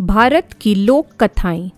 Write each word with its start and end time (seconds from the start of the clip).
भारत 0.00 0.58
की 0.60 0.74
लोक 0.74 1.06
कथाएँ। 1.22 1.70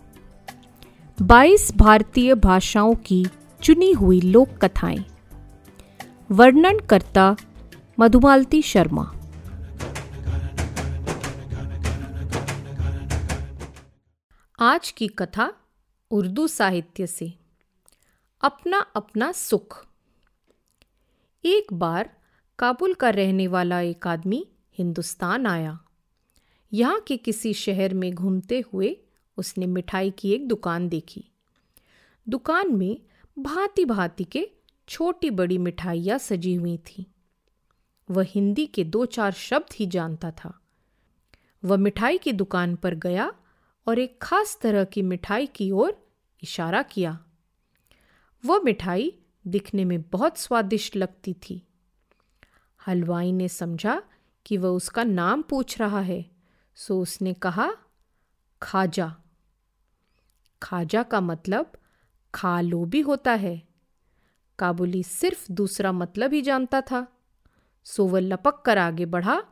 22 1.21 1.71
भारतीय 1.75 2.35
भाषाओं 2.35 2.95
की 2.95 3.25
चुनी 3.63 3.91
हुई 3.91 4.21
लोक 4.21 4.49
कथाएँ। 4.49 5.05
वर्णन 6.31 6.79
करता 6.79 7.35
मधुमालती 7.99 8.61
शर्मा। 8.61 9.13
आज 14.59 14.91
की 14.91 15.07
कथा 15.07 15.53
उर्दू 16.11 16.47
साहित्य 16.47 17.07
से। 17.07 17.33
अपना 18.41 18.77
अपना 18.77 19.31
सुख। 19.31 19.85
एक 21.45 21.73
बार 21.73 22.09
काबुल 22.59 22.93
का 22.93 23.09
रहने 23.09 23.47
वाला 23.47 23.79
एक 23.79 24.07
आदमी 24.07 24.47
हिंदुस्तान 24.77 25.45
आया। 25.45 25.79
यहाँ 26.73 26.99
के 26.99 27.17
किसी 27.17 27.53
शहर 27.53 27.93
में 27.93 28.13
घूमते 28.13 28.63
हुए 28.73 28.97
उसने 29.37 29.67
मिठाई 29.67 30.11
की 30.11 30.31
एक 30.31 30.47
दुकान 30.47 30.89
देखी। 30.89 31.31
दुकान 32.29 32.75
में 32.75 33.01
भांति 33.39 33.85
भांति 33.85 34.23
के 34.23 34.49
छोटी 34.89 35.29
बड़ी 35.29 35.57
मिठाइयाँ 35.57 36.17
सजी 36.17 36.53
हुई 36.53 36.77
थीं। 36.77 37.05
वह 38.09 38.25
हिंदी 38.29 38.65
के 38.65 38.83
दो 38.83 39.05
चार 39.05 39.31
शब्द 39.31 39.73
ही 39.73 39.85
जानता 39.85 40.31
था। 40.31 40.59
वह 41.63 41.77
मिठाई 41.77 42.17
की 42.17 42.31
दुकान 42.31 42.75
पर 42.75 42.95
गया 42.95 43.33
और 43.87 43.99
एक 43.99 44.19
खास 44.21 44.59
तरह 44.61 44.83
की 44.83 45.01
मिठाई 45.01 45.45
की 45.45 45.71
ओर 45.71 46.07
इशारा 46.43 46.81
किया। 46.81 47.19
वह 48.45 48.61
मिठाई 48.65 49.13
दिखने 49.47 49.85
में 49.85 50.01
बहुत 50.01 50.37
स्वादिष्ट 50.37 50.95
लगती 50.95 51.33
थी। 51.33 51.67
हलवाई 52.87 53.31
ने 53.31 53.47
समझा 53.47 54.01
कि 54.45 54.57
वह 54.57 54.69
उसका 54.69 55.03
नाम 55.03 55.41
पूछ 55.41 55.79
रहा 55.79 56.01
है। 56.01 56.36
सो 56.77 57.01
उसने 57.01 57.33
कहा, 57.33 57.73
खाजा। 58.61 59.15
खाजा 60.61 61.03
का 61.03 61.21
मतलब 61.21 61.71
खा 62.35 62.61
लो 62.61 62.85
भी 62.85 62.99
होता 62.99 63.31
है। 63.31 63.67
काबुली 64.59 65.03
सिर्फ़ 65.03 65.51
दूसरा 65.51 65.91
मतलब 65.91 66.33
ही 66.33 66.41
जानता 66.41 66.81
था। 66.81 67.07
सो 67.83 68.05
वह 68.07 68.19
लपक 68.19 68.63
कर 68.65 68.77
आगे 68.77 69.05
बढ़ा 69.05 69.43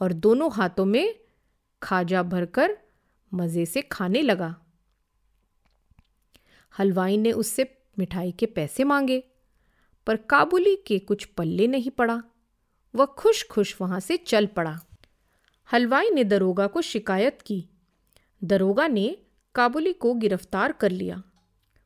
और 0.00 0.12
दोनों 0.12 0.52
हाथों 0.52 0.84
में 0.84 1.20
खाजा 1.82 2.22
भरकर 2.22 2.78
मज़े 3.34 3.66
से 3.66 3.82
खाने 3.82 4.22
लगा। 4.22 4.56
हलवाई 6.78 7.16
ने 7.16 7.32
उससे 7.32 7.82
मिठाई 7.98 8.32
के 8.32 8.46
पैसे 8.46 8.84
मांगे, 8.84 9.24
पर 10.06 10.16
काबुली 10.16 10.76
के 10.76 10.98
कुछ 10.98 11.24
पल्ले 11.24 11.66
नहीं 11.66 11.90
पड़ा। 11.90 12.22
वह 12.94 13.06
खुश 13.06 13.48
खुश 13.50 13.80
वहाँ 13.80 14.00
से 14.00 14.16
चल 14.16 14.46
पड़ा। 14.46 14.80
हलवाई 15.72 16.10
ने 16.10 16.24
दरोगा 16.24 16.66
को 16.66 16.80
शिकायत 16.80 17.42
की। 17.42 17.64
दरोगा 18.44 18.86
ने 18.86 19.18
काबुली 19.54 19.92
को 19.92 20.14
गिरफ़्तार 20.14 20.72
कर 20.72 20.90
लिया। 20.90 21.22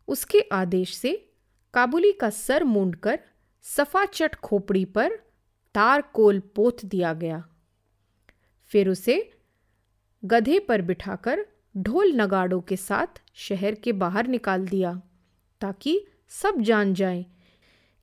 उसके 0.09 0.41
आदेश 0.53 0.95
से 0.95 1.33
काबुली 1.75 2.13
का 2.13 2.31
सर 2.31 2.65
मूंडकर 2.65 3.19
सफाचट 3.63 4.35
खोपड़ी 4.35 4.85
पर 4.85 5.17
तार 5.75 6.03
कोल 6.03 6.41
पोत 6.41 6.85
दिया 6.85 7.13
गया। 7.13 7.45
फिर 8.71 8.89
उसे 8.89 9.33
गधे 10.25 10.59
पर 10.59 10.83
बिठाकर 10.83 11.47
ढोल 11.77 12.13
नगाड़ों 12.13 12.61
के 12.61 12.77
साथ 12.77 13.21
शहर 13.35 13.75
के 13.75 13.93
बाहर 13.93 14.27
निकाल 14.27 14.67
दिया, 14.67 15.03
ताकि 15.61 16.07
सब 16.29 16.61
जान 16.61 16.95
जाए 16.95 17.27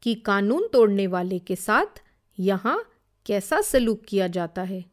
कि 0.02 0.16
कानून 0.16 0.68
तोड़ने 0.68 1.08
वाले 1.08 1.40
के 1.40 1.56
साथ 1.56 2.02
यहाँ 2.40 2.92
कैसा 3.26 3.62
सलूक 3.62 4.04
किया 4.08 4.28
जाता 4.28 4.62
है। 4.62 4.86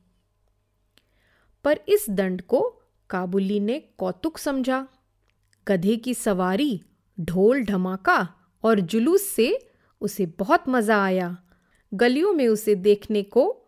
पर 1.67 1.81
इस 1.89 2.07
दंड 2.11 2.43
को 2.43 2.83
काबुली 3.11 3.61
ने 3.61 3.81
कौतुक 3.81 4.39
समझा। 4.39 4.89
गधे 5.69 5.97
की 5.97 6.15
सवारी, 6.15 6.83
ढोल 7.21 7.63
ढमाका 7.63 8.35
और 8.65 8.81
जुलूस 8.81 9.23
से 9.23 9.71
उसे 10.01 10.27
बहुत 10.27 10.65
मज़ा 10.69 11.05
आया। 11.05 11.43
गलियों 11.95 12.33
में 12.33 12.49
उसे 12.49 12.75
देखने 12.75 13.23
को, 13.23 13.63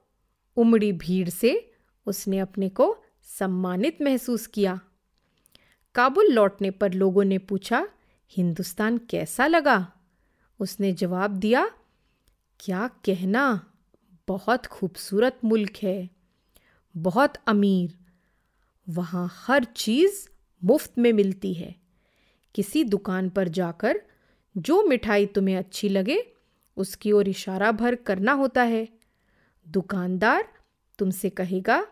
उमड़ी 0.56 0.92
भीड़ 0.92 1.28
से 1.28 1.72
उसने 2.06 2.38
अपने 2.38 2.68
को 2.68 3.02
सम्मानित 3.22 4.02
महसूस 4.02 4.46
किया। 4.46 4.80
काबुल 5.94 6.26
लौटने 6.26 6.70
पर 6.70 6.92
लोगों 6.92 7.24
ने 7.24 7.38
पूछा, 7.38 7.88
हिंदुस्तान 8.30 8.98
कैसा 8.98 9.46
लगा? 9.46 9.92
उसने 10.60 10.92
जवाब 10.92 11.30
दिया, 11.30 11.70
क्या 12.60 12.88
कहना, 12.88 13.72
बहुत 14.28 14.66
खूबसूरत 14.66 15.38
मुल्क 15.44 15.72
है। 15.82 16.17
बहुत 16.96 17.32
अमीर। 17.46 17.98
वहाँ 18.88 19.30
हर 19.32 19.64
चीज़ 19.64 20.28
मुफ़्त 20.64 20.98
में 20.98 21.12
मिलती 21.12 21.54
है। 21.54 21.76
किसी 22.54 22.84
दुकान 22.84 23.28
पर 23.28 23.48
जाकर 23.48 24.02
जो 24.56 24.82
मिठाई 24.82 25.26
तुम्हें 25.26 25.56
अच्छी 25.56 25.88
लगे, 25.88 26.32
उसकी 26.76 27.12
ओर 27.12 27.28
इशारा 27.28 27.72
भर 27.72 27.94
करना 27.94 28.32
होता 28.32 28.62
है। 28.62 28.88
दुकानदार 29.68 30.52
तुमसे 30.98 31.30
कहेगा 31.30 31.86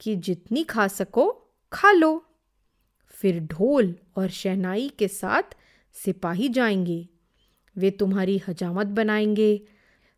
कि 0.00 0.16
जितनी 0.16 0.64
खा 0.64 0.88
सको, 0.88 1.54
खा 1.72 1.92
लो। 1.92 2.26
फिर 3.06 3.40
ढोल 3.40 3.94
और 4.16 4.28
शहनाई 4.28 4.88
के 4.88 5.08
साथ 5.08 5.42
सिपाही 5.92 6.48
जाएँगे। 6.48 7.08
वे 7.76 7.90
तुम्हारी 7.90 8.42
हजामत 8.48 8.86
बनाएँगे, 8.86 9.66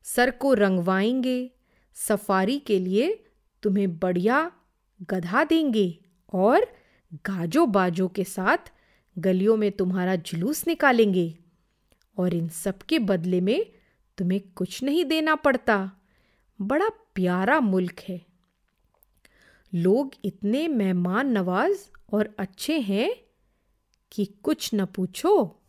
सर 0.02 0.30
को 0.30 0.54
रंगवाएँगे, 0.54 1.50
सफारी 1.94 2.58
के 2.58 2.78
लिए 2.78 3.24
तुम्हें 3.62 3.98
बढ़िया 3.98 4.52
गधा 5.02 5.44
देंगे 5.44 5.98
और 6.32 6.60
गाजो 7.14 7.66
बाजो 7.66 8.08
के 8.08 8.24
साथ 8.24 8.58
गलियों 9.18 9.56
में 9.56 9.72
तुम्हारा 9.72 10.16
जुलूस 10.16 10.66
निकालेंगे। 10.66 11.38
और 12.18 12.34
इन 12.34 12.48
सब 12.48 12.78
के 12.78 12.98
बदले 12.98 13.40
में 13.40 13.66
तुम्हें 14.18 14.40
कुछ 14.40 14.82
नहीं 14.82 15.04
देना 15.04 15.34
पड़ता। 15.34 15.92
बड़ा 16.60 16.88
प्यारा 16.88 17.60
मुल्क 17.60 18.00
है। 18.08 18.26
लोग 19.74 20.14
इतने 20.24 20.68
मेहमान 20.68 21.28
नवाज़ 21.28 21.78
और 22.12 22.34
अच्छे 22.38 22.80
हैं 22.80 23.16
कि 24.12 24.24
कुछ 24.24 24.70
न 24.74 24.84
पूछो 24.84 25.60